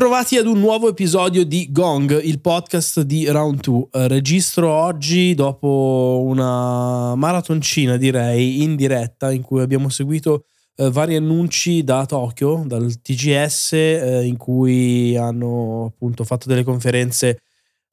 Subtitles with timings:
[0.00, 3.88] Bentrovati ad un nuovo episodio di Gong, il podcast di Round 2.
[3.92, 10.46] Eh, registro oggi dopo una maratoncina, direi, in diretta, in cui abbiamo seguito
[10.76, 17.42] eh, vari annunci da Tokyo, dal TGS, eh, in cui hanno appunto fatto delle conferenze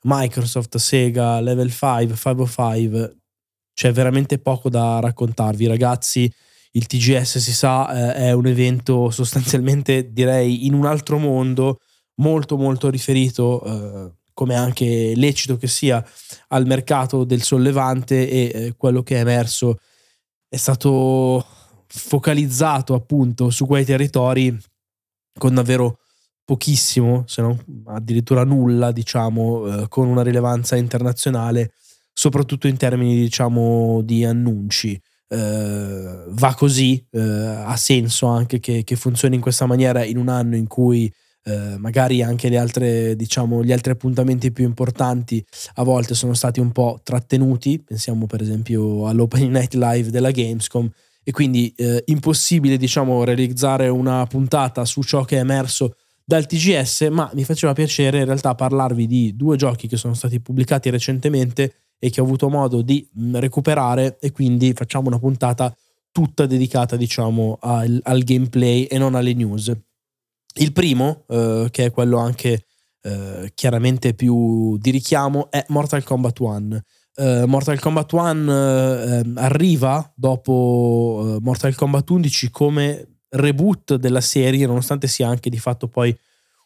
[0.04, 3.18] Microsoft, Sega, Level 5, 505.
[3.74, 6.34] C'è veramente poco da raccontarvi, ragazzi
[6.72, 11.80] il TGS si sa eh, è un evento sostanzialmente direi in un altro mondo
[12.18, 16.04] molto molto riferito eh, come anche lecito che sia
[16.50, 19.80] al mercato del sollevante e eh, quello che è emerso
[20.48, 21.46] è stato
[21.88, 24.56] focalizzato appunto su quei territori
[25.38, 26.00] con davvero
[26.48, 31.74] pochissimo, se non addirittura nulla, diciamo, eh, con una rilevanza internazionale,
[32.14, 35.00] soprattutto in termini, diciamo, di annunci.
[35.28, 40.30] Eh, va così, eh, ha senso anche che, che, funzioni in questa maniera in un
[40.30, 41.12] anno in cui
[41.48, 45.44] eh, magari anche le altre, diciamo, gli altri appuntamenti più importanti
[45.76, 50.90] a volte sono stati un po' trattenuti, pensiamo per esempio all'Open Night Live della Gamescom.
[51.24, 57.08] E quindi eh, impossibile diciamo realizzare una puntata su ciò che è emerso dal TGS,
[57.12, 61.76] ma mi faceva piacere in realtà parlarvi di due giochi che sono stati pubblicati recentemente
[61.98, 64.18] e che ho avuto modo di mm, recuperare.
[64.20, 65.74] E quindi facciamo una puntata
[66.12, 69.74] tutta dedicata diciamo al, al gameplay e non alle news.
[70.58, 72.66] Il primo, eh, che è quello anche
[73.02, 76.82] eh, chiaramente più di richiamo, è Mortal Kombat 1.
[77.18, 84.68] Uh, Mortal Kombat 1 uh, arriva dopo uh, Mortal Kombat 11 come reboot della serie,
[84.68, 86.16] nonostante sia anche di fatto poi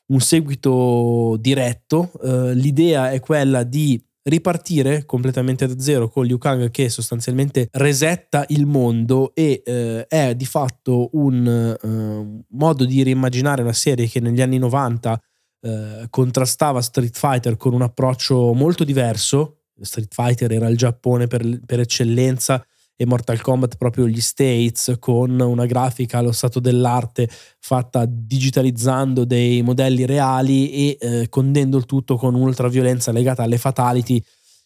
[0.08, 2.12] un seguito diretto.
[2.54, 8.66] l'idea è quella di ripartire completamente da zero con Liu Kang che sostanzialmente resetta il
[8.66, 14.42] mondo e eh, è di fatto un eh, modo di riimmaginare una serie che negli
[14.42, 15.20] anni 90
[15.62, 19.58] eh, contrastava Street Fighter con un approccio molto diverso.
[19.82, 22.64] Street Fighter era il Giappone per, per eccellenza
[23.02, 27.28] e Mortal Kombat proprio gli States con una grafica allo stato dell'arte
[27.60, 34.22] fatta digitalizzando dei modelli reali e eh, condendo il tutto con ultraviolenza legata alle fatality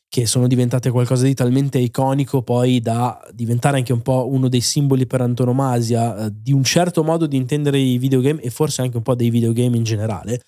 [0.09, 4.59] che sono diventate qualcosa di talmente iconico poi da diventare anche un po' uno dei
[4.59, 8.97] simboli per antonomasia eh, di un certo modo di intendere i videogame e forse anche
[8.97, 10.41] un po' dei videogame in generale.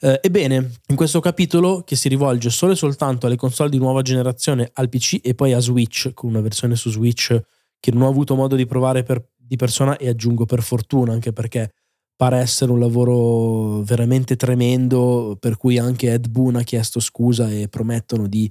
[0.00, 4.02] Eh, ebbene, in questo capitolo, che si rivolge solo e soltanto alle console di nuova
[4.02, 7.40] generazione, al PC e poi a Switch, con una versione su Switch
[7.80, 11.32] che non ho avuto modo di provare per, di persona e aggiungo per fortuna, anche
[11.32, 11.72] perché
[12.16, 17.68] pare essere un lavoro veramente tremendo, per cui anche Ed Boon ha chiesto scusa e
[17.68, 18.50] promettono di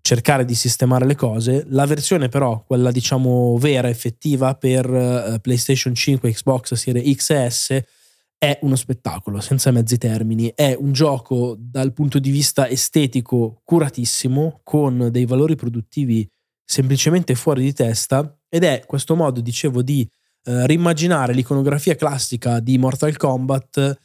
[0.00, 1.64] cercare di sistemare le cose.
[1.68, 7.82] La versione però, quella diciamo vera, effettiva per uh, PlayStation 5, Xbox Series XS,
[8.42, 14.62] è uno spettacolo, senza mezzi termini, è un gioco dal punto di vista estetico curatissimo,
[14.64, 16.28] con dei valori produttivi
[16.64, 20.04] semplicemente fuori di testa ed è questo modo, dicevo, di
[20.42, 24.00] eh, rimmaginare l'iconografia classica di Mortal Kombat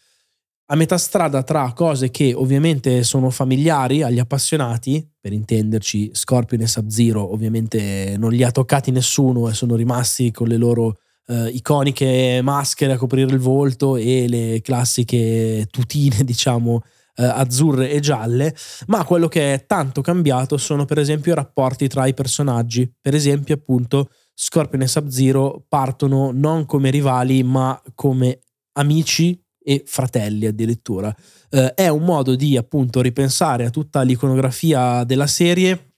[0.68, 6.68] a metà strada tra cose che ovviamente sono familiari agli appassionati, per intenderci Scorpion e
[6.68, 12.40] Sub-Zero ovviamente non li ha toccati nessuno e sono rimasti con le loro eh, iconiche
[12.42, 16.84] maschere a coprire il volto e le classiche tutine, diciamo,
[17.16, 18.56] eh, azzurre e gialle,
[18.88, 22.92] ma quello che è tanto cambiato sono per esempio i rapporti tra i personaggi.
[23.00, 28.40] Per esempio, appunto, Scorpion e Sub-Zero partono non come rivali, ma come
[28.74, 31.14] amici e fratelli addirittura.
[31.50, 35.96] Eh, è un modo di appunto ripensare a tutta l'iconografia della serie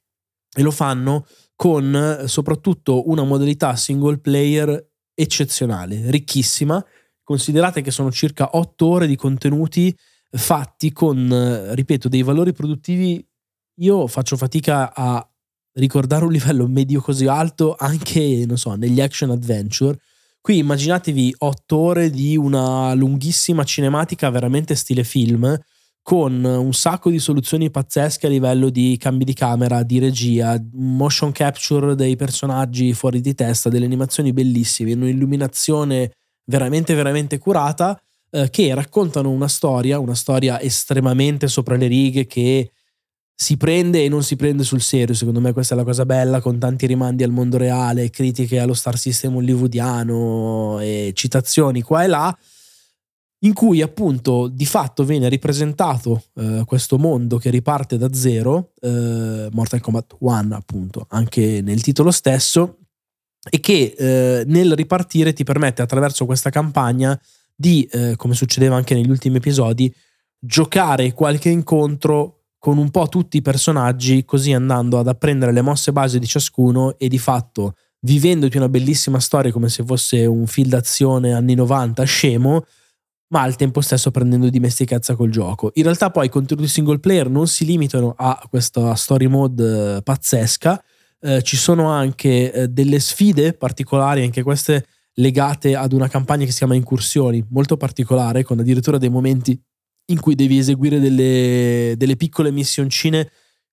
[0.55, 1.25] e lo fanno
[1.55, 4.88] con soprattutto una modalità single player
[5.19, 6.83] eccezionale, ricchissima.
[7.23, 9.95] Considerate che sono circa otto ore di contenuti
[10.31, 13.23] fatti con, ripeto, dei valori produttivi.
[13.81, 15.27] Io faccio fatica a
[15.73, 19.99] ricordare un livello medio così alto anche, non so, negli action adventure.
[20.41, 25.59] Qui immaginatevi otto ore di una lunghissima cinematica veramente stile film
[26.09, 31.31] con un sacco di soluzioni pazzesche a livello di cambi di camera, di regia, motion
[31.31, 36.13] capture dei personaggi fuori di testa, delle animazioni bellissime, un'illuminazione
[36.45, 37.95] veramente veramente curata
[38.31, 42.71] eh, che raccontano una storia, una storia estremamente sopra le righe che
[43.35, 46.41] si prende e non si prende sul serio, secondo me questa è la cosa bella,
[46.41, 52.07] con tanti rimandi al mondo reale, critiche allo star system hollywoodiano e citazioni qua e
[52.07, 52.35] là
[53.39, 59.47] in cui appunto di fatto viene ripresentato eh, questo mondo che riparte da zero, eh,
[59.51, 62.79] Mortal Kombat 1 appunto, anche nel titolo stesso,
[63.49, 67.19] e che eh, nel ripartire ti permette attraverso questa campagna
[67.55, 69.93] di, eh, come succedeva anche negli ultimi episodi,
[70.37, 75.93] giocare qualche incontro con un po' tutti i personaggi, così andando ad apprendere le mosse
[75.93, 80.69] base di ciascuno e di fatto vivendoti una bellissima storia come se fosse un film
[80.69, 82.65] d'azione anni 90 scemo,
[83.29, 85.71] ma al tempo stesso prendendo dimestichezza col gioco.
[85.75, 90.01] In realtà poi i contenuti single player non si limitano a questa story mode eh,
[90.01, 90.83] pazzesca,
[91.21, 94.85] eh, ci sono anche eh, delle sfide particolari, anche queste
[95.15, 99.59] legate ad una campagna che si chiama Incursioni, molto particolare, con addirittura dei momenti
[100.05, 103.29] in cui devi eseguire delle, delle piccole missioncine.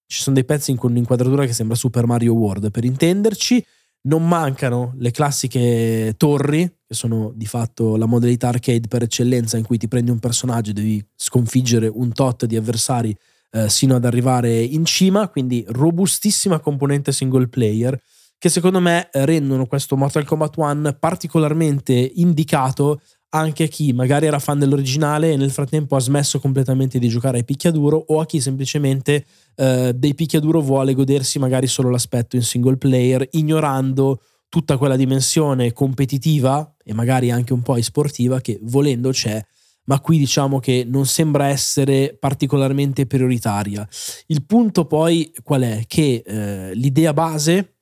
[0.06, 3.64] Ci sono dei pezzi in un'inquadratura che sembra Super Mario World, per intenderci.
[4.02, 9.64] Non mancano le classiche torri, che sono di fatto la modalità arcade per eccellenza, in
[9.64, 13.16] cui ti prendi un personaggio e devi sconfiggere un tot di avversari
[13.50, 15.28] eh, sino ad arrivare in cima.
[15.28, 18.00] Quindi robustissima componente single player
[18.38, 23.00] che secondo me rendono questo Mortal Kombat 1 particolarmente indicato
[23.30, 27.38] anche a chi magari era fan dell'originale e nel frattempo ha smesso completamente di giocare
[27.38, 29.24] ai picchiaduro o a chi semplicemente
[29.56, 34.20] eh, dei picchiaduro vuole godersi magari solo l'aspetto in single player ignorando
[34.56, 39.38] tutta quella dimensione competitiva e magari anche un po' esportiva che volendo c'è
[39.84, 43.86] ma qui diciamo che non sembra essere particolarmente prioritaria.
[44.28, 45.82] Il punto poi qual è?
[45.86, 47.76] Che eh, l'idea base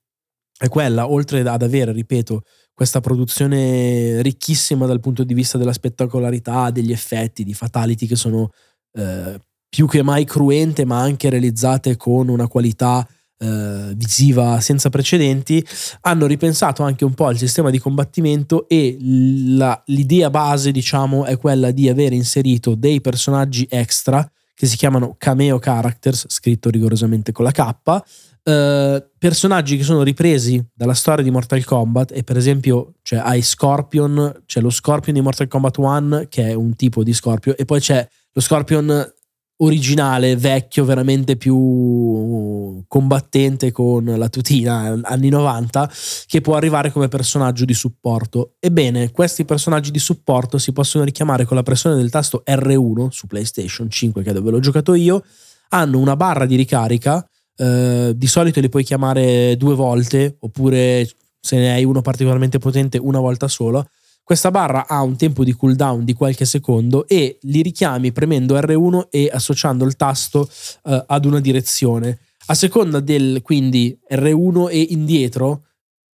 [0.59, 2.43] è quella, oltre ad avere, ripeto,
[2.75, 8.51] questa produzione ricchissima dal punto di vista della spettacolarità, degli effetti, di fatality che sono
[8.99, 9.39] eh,
[9.69, 13.09] più che mai cruente, ma anche realizzate con una qualità
[13.39, 15.65] eh, visiva senza precedenti,
[16.03, 21.37] hanno ripensato anche un po' al sistema di combattimento e la, l'idea base, diciamo, è
[21.37, 27.45] quella di avere inserito dei personaggi extra che si chiamano cameo characters, scritto rigorosamente con
[27.45, 28.03] la K,
[28.45, 33.41] Uh, personaggi che sono ripresi dalla storia di Mortal Kombat e per esempio cioè, hai
[33.41, 37.65] Scorpion, c'è lo Scorpion di Mortal Kombat 1 che è un tipo di Scorpion e
[37.65, 39.15] poi c'è lo Scorpion
[39.65, 45.91] originale, vecchio, veramente più combattente con la tutina anni 90
[46.27, 48.55] che può arrivare come personaggio di supporto.
[48.61, 53.27] Ebbene, questi personaggi di supporto si possono richiamare con la pressione del tasto R1 su
[53.27, 55.23] PlayStation 5 che è dove l'ho giocato io,
[55.71, 57.27] hanno una barra di ricarica
[57.57, 61.09] eh, di solito li puoi chiamare due volte, oppure
[61.41, 63.87] se ne hai uno particolarmente potente una volta sola.
[64.25, 69.09] Questa barra ha un tempo di cooldown di qualche secondo e li richiami premendo R1
[69.11, 70.49] e associando il tasto
[70.85, 72.21] eh, ad una direzione.
[72.47, 75.67] A seconda del quindi R1 e indietro,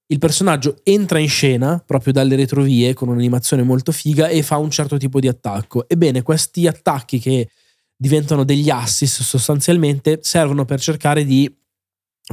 [0.06, 4.70] il personaggio entra in scena proprio dalle retrovie con un'animazione molto figa e fa un
[4.70, 5.88] certo tipo di attacco.
[5.88, 7.48] Ebbene, questi attacchi che
[7.96, 11.52] diventano degli assist sostanzialmente, servono per cercare di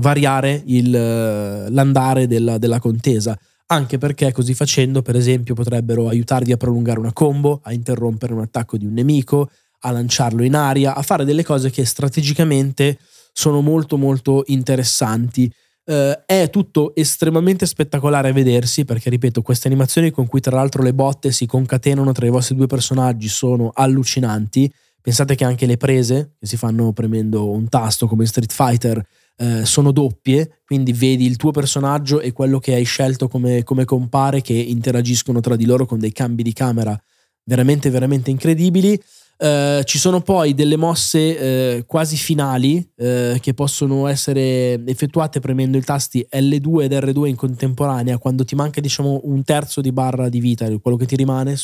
[0.02, 3.36] variare il, l'andare della, della contesa
[3.74, 8.42] anche perché così facendo, per esempio, potrebbero aiutarvi a prolungare una combo, a interrompere un
[8.42, 9.50] attacco di un nemico,
[9.82, 12.98] a lanciarlo in aria, a fare delle cose che strategicamente
[13.32, 15.52] sono molto molto interessanti.
[15.86, 20.82] Uh, è tutto estremamente spettacolare a vedersi perché, ripeto, queste animazioni con cui tra l'altro
[20.82, 24.72] le botte si concatenano tra i vostri due personaggi sono allucinanti
[25.04, 29.06] Pensate che anche le prese che si fanno premendo un tasto come in Street Fighter
[29.36, 33.86] eh, sono doppie, quindi vedi il tuo personaggio e quello che hai scelto come, come
[33.86, 37.00] compare che interagiscono tra di loro con dei cambi di camera
[37.44, 39.02] veramente, veramente incredibili.
[39.36, 45.78] Uh, ci sono poi delle mosse uh, quasi finali uh, che possono essere effettuate premendo
[45.78, 48.20] i tasti L2 ed R2 in contemporanea.
[48.20, 51.58] Quando ti manca, diciamo, un terzo di barra di vita, quello che ti rimane,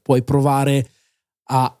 [0.00, 0.88] puoi provare
[1.50, 1.76] a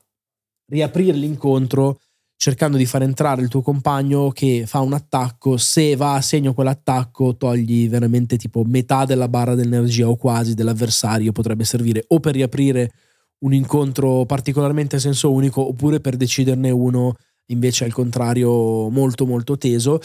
[0.66, 2.00] riaprire l'incontro
[2.38, 6.54] cercando di far entrare il tuo compagno che fa un attacco, se va a segno
[6.54, 12.34] quell'attacco togli veramente tipo metà della barra dell'energia o quasi dell'avversario, potrebbe servire o per
[12.34, 12.92] riaprire
[13.40, 17.16] un incontro particolarmente a senso unico oppure per deciderne uno
[17.46, 20.00] invece al contrario molto molto teso.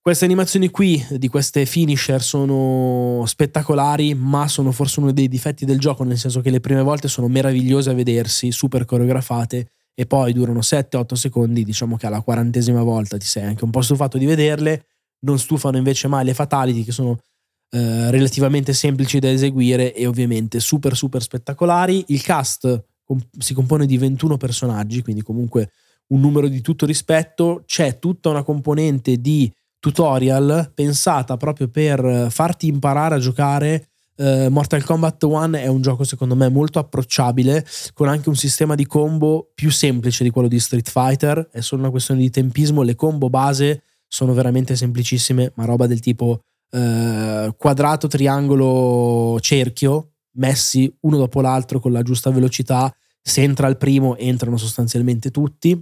[0.00, 5.78] Queste animazioni qui di queste finisher sono spettacolari, ma sono forse uno dei difetti del
[5.78, 10.32] gioco, nel senso che le prime volte sono meravigliose a vedersi, super coreografate e poi
[10.32, 14.26] durano 7-8 secondi, diciamo che alla quarantesima volta ti sei anche un po' stufato di
[14.26, 14.86] vederle,
[15.24, 17.18] non stufano invece mai le fatality che sono
[17.70, 22.04] eh, relativamente semplici da eseguire e ovviamente super super spettacolari.
[22.08, 22.80] Il cast
[23.40, 25.72] si compone di 21 personaggi, quindi comunque
[26.10, 32.68] un numero di tutto rispetto, c'è tutta una componente di tutorial pensata proprio per farti
[32.68, 33.88] imparare a giocare
[34.18, 38.74] Uh, Mortal Kombat 1 è un gioco secondo me molto approcciabile con anche un sistema
[38.74, 41.48] di combo più semplice di quello di Street Fighter.
[41.52, 42.82] È solo una questione di tempismo.
[42.82, 50.92] Le combo base sono veramente semplicissime ma roba del tipo uh, quadrato triangolo cerchio messi
[51.00, 52.92] uno dopo l'altro con la giusta velocità.
[53.22, 55.80] Se entra il primo entrano sostanzialmente tutti,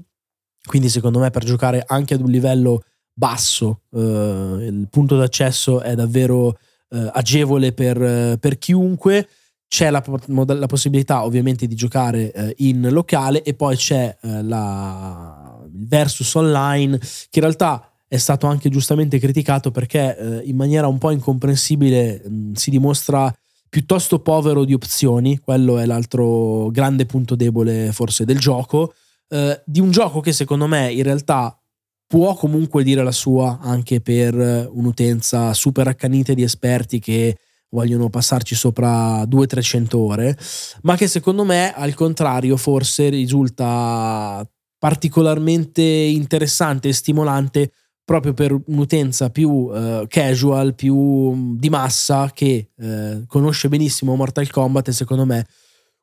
[0.67, 5.95] quindi secondo me per giocare anche ad un livello basso eh, il punto d'accesso è
[5.95, 6.59] davvero
[6.97, 9.29] eh, agevole per, per, chiunque.
[9.69, 15.59] C'è la, la, possibilità ovviamente di giocare eh, in locale e poi c'è eh, la,
[15.73, 20.87] il versus online che in realtà è stato anche giustamente criticato perché eh, in maniera
[20.87, 23.35] un po' incomprensibile mh, si dimostra
[23.69, 28.95] piuttosto povero di opzioni, quello è l'altro grande punto debole forse del gioco,
[29.29, 31.59] eh, di un gioco che secondo me in realtà
[32.07, 37.37] può comunque dire la sua anche per un'utenza super accanita di esperti che
[37.71, 40.39] vogliono passarci sopra 200-300 ore,
[40.83, 44.49] ma che secondo me al contrario forse risulta
[44.79, 47.73] particolarmente interessante e stimolante
[48.05, 54.89] proprio per un'utenza più uh, casual, più di massa che uh, conosce benissimo Mortal Kombat
[54.89, 55.45] e secondo me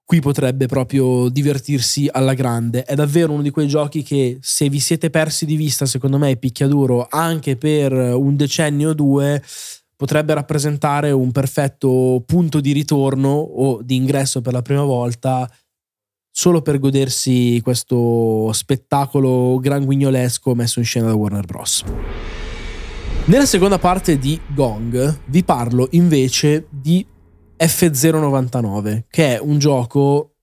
[0.06, 2.84] qui potrebbe proprio divertirsi alla grande.
[2.84, 6.36] È davvero uno di quei giochi che se vi siete persi di vista, secondo me
[6.36, 9.42] picchiaduro anche per un decennio o due,
[9.96, 15.50] potrebbe rappresentare un perfetto punto di ritorno o di ingresso per la prima volta
[16.36, 21.84] solo per godersi questo spettacolo gran guignolesco messo in scena da Warner Bros.
[23.26, 27.06] Nella seconda parte di Gong vi parlo invece di
[27.64, 30.34] F099, che è un gioco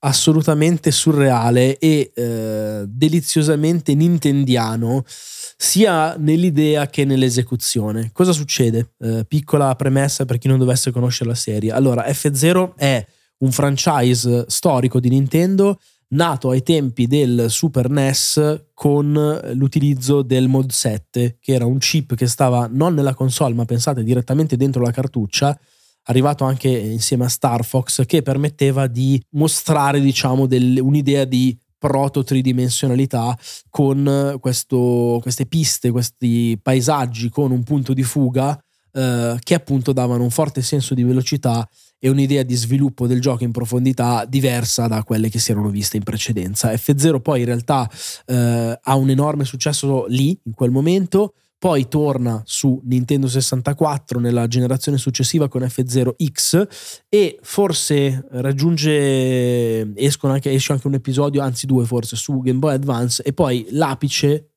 [0.00, 8.10] assolutamente surreale e eh, deliziosamente nintendiano sia nell'idea che nell'esecuzione.
[8.12, 8.92] Cosa succede?
[8.98, 11.72] Eh, piccola premessa per chi non dovesse conoscere la serie.
[11.72, 13.04] Allora, F0 è
[13.38, 20.70] un franchise storico di Nintendo nato ai tempi del Super NES con l'utilizzo del Mod
[20.70, 24.92] 7, che era un chip che stava non nella console, ma pensate direttamente dentro la
[24.92, 25.58] cartuccia,
[26.06, 32.24] arrivato anche insieme a Star Fox, che permetteva di mostrare, diciamo, del, un'idea di proto
[32.24, 33.36] tridimensionalità
[33.68, 38.58] con questo, queste piste, questi paesaggi con un punto di fuga
[38.96, 43.44] eh, che appunto davano un forte senso di velocità e un'idea di sviluppo del gioco
[43.44, 46.72] in profondità diversa da quelle che si erano viste in precedenza.
[46.72, 47.90] F0 poi in realtà
[48.24, 54.46] eh, ha un enorme successo lì, in quel momento, poi torna su Nintendo 64 nella
[54.46, 56.66] generazione successiva con F0X
[57.08, 63.22] e forse raggiunge, anche, esce anche un episodio, anzi due forse, su Game Boy Advance
[63.22, 64.50] e poi l'apice,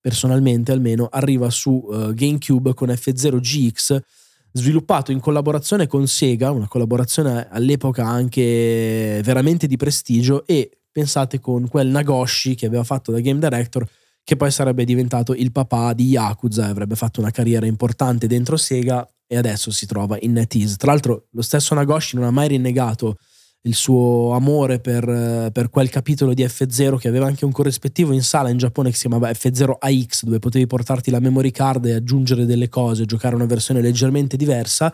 [0.00, 4.00] personalmente almeno, arriva su uh, GameCube con F0GX
[4.52, 11.68] sviluppato in collaborazione con Sega, una collaborazione all'epoca anche veramente di prestigio e pensate con
[11.68, 13.86] quel Nagoshi che aveva fatto da game director
[14.30, 18.56] che poi sarebbe diventato il papà di Yakuza e avrebbe fatto una carriera importante dentro
[18.56, 20.76] Sega e adesso si trova in NetEase.
[20.76, 23.16] Tra l'altro lo stesso Nagoshi non ha mai rinnegato
[23.62, 28.22] il suo amore per, per, quel capitolo di F0 che aveva anche un corrispettivo in
[28.22, 31.94] sala in Giappone che si chiamava F0 AX dove potevi portarti la memory card e
[31.94, 34.92] aggiungere delle cose, giocare una versione leggermente diversa.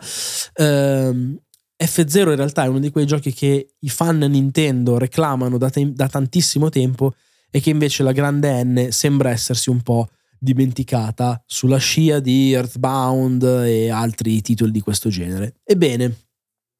[0.55, 1.37] Ehm,
[1.77, 5.93] F0 in realtà è uno di quei giochi che i fan Nintendo reclamano da, te-
[5.93, 7.13] da tantissimo tempo
[7.49, 13.43] e che invece la grande N sembra essersi un po' dimenticata sulla scia di Earthbound
[13.65, 15.55] e altri titoli di questo genere.
[15.63, 16.15] Ebbene,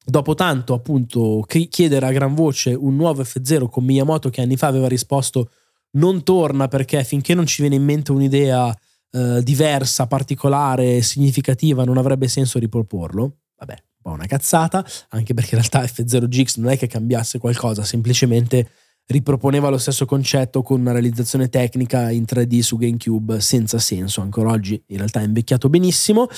[0.04, 4.68] dopo tanto appunto chiedere a gran voce un nuovo F0 con Miyamoto che anni fa
[4.68, 5.50] aveva risposto
[5.92, 8.74] non torna perché finché non ci viene in mente un'idea
[9.10, 13.38] eh, diversa, particolare, significativa non avrebbe senso riproporlo.
[13.56, 17.82] Vabbè, un po' una cazzata, anche perché in realtà F0GX non è che cambiasse qualcosa,
[17.84, 18.70] semplicemente
[19.08, 24.50] riproponeva lo stesso concetto con una realizzazione tecnica in 3D su GameCube senza senso, ancora
[24.50, 26.28] oggi in realtà è invecchiato benissimo.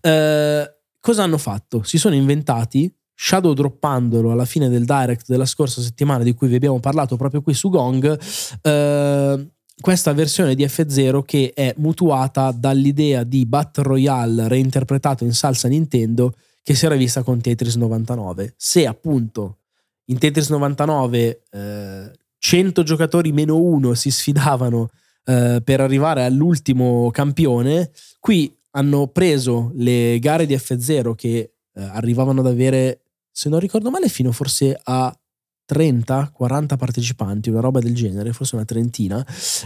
[0.00, 1.82] Eh, cosa hanno fatto?
[1.82, 6.54] Si sono inventati, shadow droppandolo alla fine del direct della scorsa settimana di cui vi
[6.54, 8.18] abbiamo parlato proprio qui su Gong,
[8.62, 15.68] eh, questa versione di F0 che è mutuata dall'idea di Battle Royale reinterpretato in salsa
[15.68, 18.54] Nintendo che si era vista con Tetris 99.
[18.56, 19.56] Se appunto
[20.04, 22.10] in Tetris 99 eh,
[22.40, 24.88] 100 giocatori meno uno si sfidavano
[25.24, 32.40] eh, per arrivare all'ultimo campione, qui hanno preso le gare di F0 che eh, arrivavano
[32.40, 35.14] ad avere, se non ricordo male, fino forse a
[35.72, 39.24] 30-40 partecipanti, una roba del genere, forse una trentina,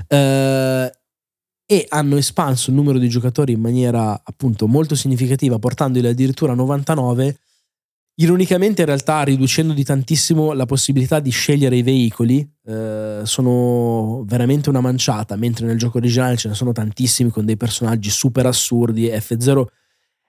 [0.08, 0.92] eh,
[1.66, 6.56] e hanno espanso il numero di giocatori in maniera appunto molto significativa, portandoli addirittura a
[6.56, 7.38] 99
[8.16, 14.68] Ironicamente, in realtà, riducendo di tantissimo la possibilità di scegliere i veicoli, eh, sono veramente
[14.68, 19.06] una manciata, mentre nel gioco originale ce ne sono tantissimi con dei personaggi super assurdi.
[19.08, 19.64] F0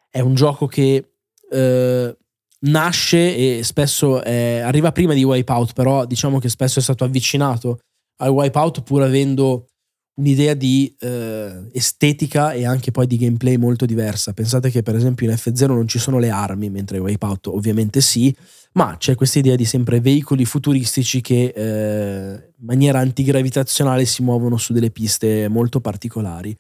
[0.10, 1.12] è un gioco che
[1.52, 2.18] eh,
[2.62, 7.82] nasce e spesso è, arriva prima di Wipeout, però diciamo che spesso è stato avvicinato
[8.18, 9.68] al Wipeout pur avendo
[10.16, 14.34] un'idea di eh, estetica e anche poi di gameplay molto diversa.
[14.34, 18.02] Pensate che per esempio in F0 non ci sono le armi, mentre in Wipeout ovviamente
[18.02, 18.36] sì,
[18.74, 24.58] ma c'è questa idea di sempre veicoli futuristici che eh, in maniera antigravitazionale si muovono
[24.58, 26.56] su delle piste molto particolari.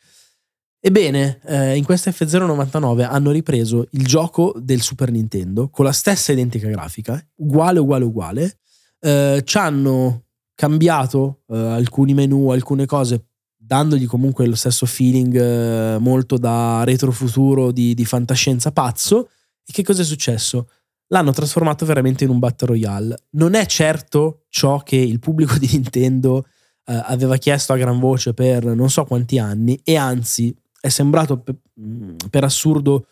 [0.80, 6.32] Ebbene, eh, in questa F099 hanno ripreso il gioco del Super Nintendo con la stessa
[6.32, 8.58] identica grafica, uguale, uguale, uguale.
[9.00, 13.30] Eh, ci hanno cambiato eh, alcuni menu, alcune cose,
[13.66, 19.30] dandogli comunque lo stesso feeling eh, molto da retrofuturo di, di fantascienza pazzo.
[19.66, 20.70] E che cosa è successo?
[21.08, 23.16] L'hanno trasformato veramente in un Battle Royale.
[23.32, 26.46] Non è certo ciò che il pubblico di Nintendo
[26.86, 31.44] eh, aveva chiesto a gran voce per non so quanti anni, e anzi è sembrato
[31.80, 33.08] mm, per assurdo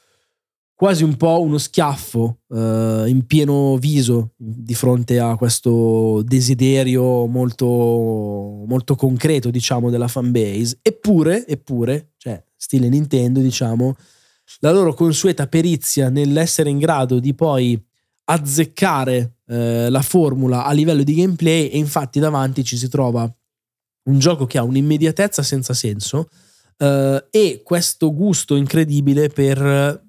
[0.84, 7.66] quasi un po' uno schiaffo uh, in pieno viso di fronte a questo desiderio molto,
[8.68, 10.80] molto concreto, diciamo, della fanbase.
[10.82, 13.96] Eppure, eppure, cioè, stile Nintendo, diciamo,
[14.60, 17.82] la loro consueta perizia nell'essere in grado di poi
[18.26, 23.24] azzeccare uh, la formula a livello di gameplay e infatti davanti ci si trova
[24.10, 26.28] un gioco che ha un'immediatezza senza senso,
[26.76, 30.02] Uh, e questo gusto incredibile per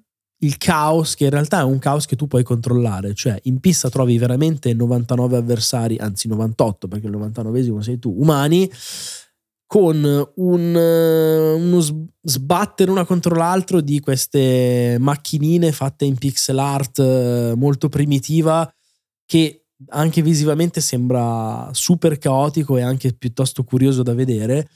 [0.45, 3.89] il caos, che in realtà è un caos che tu puoi controllare, cioè in pista
[3.89, 8.69] trovi veramente 99 avversari, anzi 98 perché il 99esimo sei tu, umani,
[9.65, 17.53] con un, uno sbattere una contro l'altro di queste macchinine fatte in pixel art eh,
[17.55, 18.71] molto primitiva
[19.25, 24.69] che anche visivamente sembra super caotico e anche piuttosto curioso da vedere.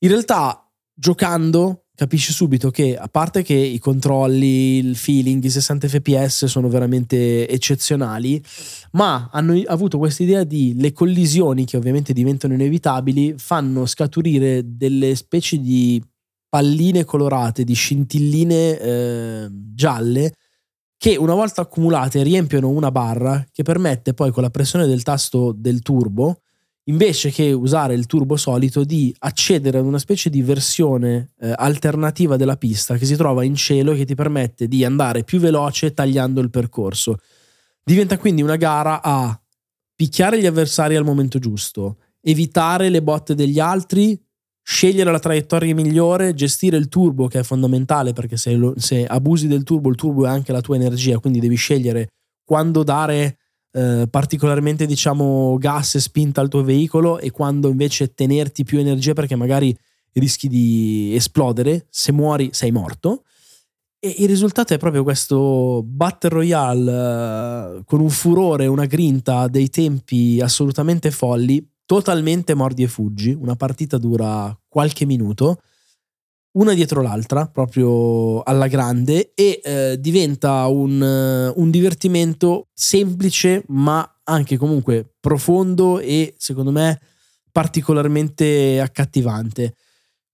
[0.00, 5.86] In realtà giocando capisci subito che a parte che i controlli, il feeling, i 60
[5.86, 8.42] fps sono veramente eccezionali,
[8.92, 15.14] ma hanno avuto questa idea di le collisioni che ovviamente diventano inevitabili fanno scaturire delle
[15.14, 16.02] specie di
[16.48, 20.32] palline colorate, di scintilline eh, gialle
[20.96, 25.52] che una volta accumulate riempiono una barra che permette poi con la pressione del tasto
[25.56, 26.40] del turbo
[26.84, 32.36] invece che usare il turbo solito, di accedere ad una specie di versione eh, alternativa
[32.36, 35.94] della pista che si trova in cielo e che ti permette di andare più veloce
[35.94, 37.18] tagliando il percorso.
[37.84, 39.38] Diventa quindi una gara a
[39.94, 44.20] picchiare gli avversari al momento giusto, evitare le botte degli altri,
[44.62, 49.46] scegliere la traiettoria migliore, gestire il turbo che è fondamentale perché se, lo, se abusi
[49.46, 52.08] del turbo, il turbo è anche la tua energia, quindi devi scegliere
[52.44, 53.38] quando dare
[53.72, 59.14] eh, particolarmente diciamo gas e spinta al tuo veicolo e quando invece tenerti più energia
[59.14, 59.76] perché magari
[60.12, 63.24] rischi di esplodere, se muori sei morto.
[63.98, 69.70] E il risultato è proprio questo Battle Royale uh, con un furore, una grinta, dei
[69.70, 73.32] tempi assolutamente folli, totalmente mordi e fuggi.
[73.32, 75.60] Una partita dura qualche minuto
[76.52, 81.00] una dietro l'altra, proprio alla grande, e eh, diventa un,
[81.54, 87.00] un, divertimento semplice, ma anche comunque profondo e secondo me
[87.50, 89.74] particolarmente accattivante.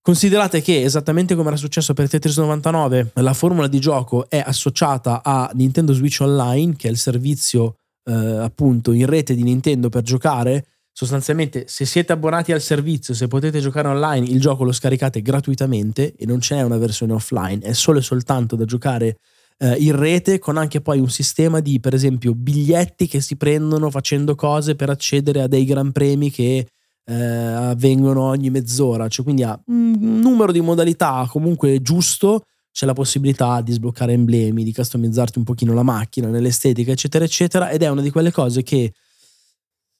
[0.01, 5.21] Considerate che esattamente come era successo per Tetris 99, la formula di gioco è associata
[5.23, 10.01] a Nintendo Switch Online, che è il servizio eh, appunto in rete di Nintendo per
[10.01, 15.21] giocare sostanzialmente se siete abbonati al servizio, se potete giocare online, il gioco lo scaricate
[15.21, 19.17] gratuitamente e non c'è una versione offline, è solo e soltanto da giocare
[19.59, 23.89] eh, in rete con anche poi un sistema di per esempio biglietti che si prendono
[23.89, 26.67] facendo cose per accedere a dei gran premi che
[27.05, 32.93] eh, avvengono ogni mezz'ora, cioè quindi ha un numero di modalità comunque giusto c'è la
[32.93, 37.89] possibilità di sbloccare emblemi, di customizzarti un pochino la macchina nell'estetica, eccetera, eccetera, ed è
[37.89, 38.93] una di quelle cose che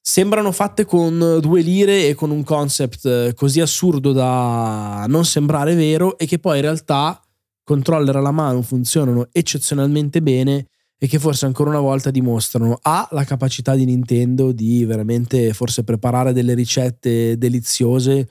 [0.00, 5.74] sembrano fatte con due lire e con un concept eh, così assurdo da non sembrare
[5.74, 7.20] vero e che poi in realtà
[7.62, 10.66] controller alla mano funzionano eccezionalmente bene
[11.02, 12.78] e che forse ancora una volta dimostrano.
[12.82, 18.28] A la capacità di Nintendo di veramente forse preparare delle ricette deliziose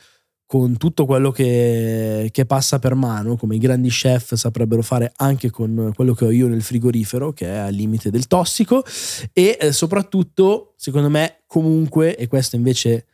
[0.49, 5.51] con tutto quello che, che, passa per mano, come i grandi chef saprebbero fare anche
[5.51, 8.83] con quello che ho io nel frigorifero, che è al limite del tossico,
[9.31, 13.05] e eh, soprattutto, secondo me, comunque, e questo invece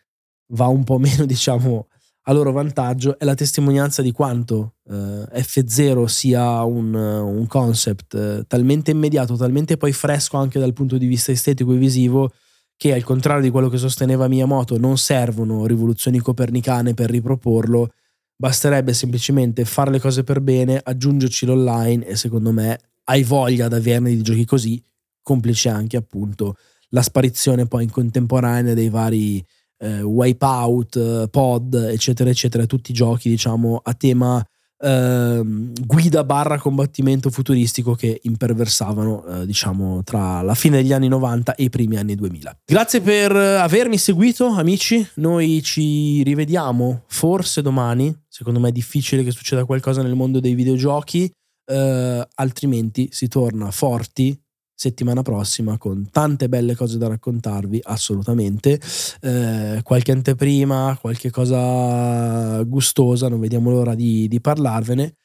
[0.54, 1.88] va un po' meno, diciamo,
[2.22, 8.46] a loro vantaggio, è la testimonianza di quanto eh, F0 sia un, un concept eh,
[8.48, 12.32] talmente immediato, talmente poi fresco anche dal punto di vista estetico e visivo,
[12.78, 17.92] che al contrario di quello che sosteneva Miyamoto non servono rivoluzioni copernicane per riproporlo,
[18.36, 23.78] basterebbe semplicemente fare le cose per bene, aggiungerci l'online e secondo me hai voglia da
[23.78, 24.84] averne di giochi così,
[25.22, 26.58] complice anche appunto
[26.90, 29.44] la sparizione poi in contemporanea dei vari
[29.78, 34.46] eh, Wipeout, Pod, eccetera, eccetera, tutti i giochi diciamo a tema
[34.78, 35.42] eh,
[35.86, 41.64] guida barra combattimento futuristico che imperversavano eh, diciamo tra la fine degli anni 90 e
[41.64, 42.58] i primi anni 2000.
[42.66, 49.32] Grazie per avermi seguito amici, noi ci rivediamo forse domani, secondo me è difficile che
[49.32, 51.32] succeda qualcosa nel mondo dei videogiochi,
[51.66, 54.38] eh, altrimenti si torna forti
[54.76, 58.80] settimana prossima con tante belle cose da raccontarvi, assolutamente.
[59.22, 65.16] Eh, qualche anteprima, qualche cosa gustosa, non vediamo l'ora di, di parlarvene.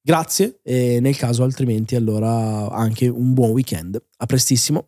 [0.00, 4.00] Grazie e nel caso altrimenti allora anche un buon weekend.
[4.18, 4.84] A prestissimo.